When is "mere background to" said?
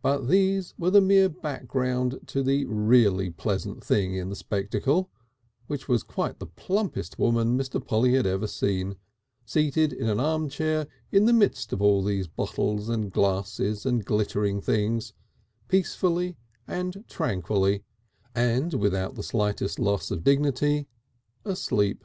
1.00-2.40